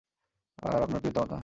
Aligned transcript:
আর 0.63 0.79
আপনার 0.83 1.01
পিতামাতা? 1.01 1.37